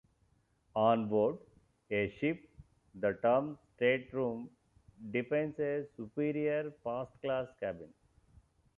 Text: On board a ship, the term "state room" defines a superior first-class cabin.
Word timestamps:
On 0.77 1.07
board 1.07 1.37
a 1.91 2.09
ship, 2.19 2.47
the 2.95 3.13
term 3.21 3.59
"state 3.75 4.11
room" 4.13 4.49
defines 5.11 5.59
a 5.59 5.85
superior 5.95 6.73
first-class 6.83 7.49
cabin. 7.59 7.93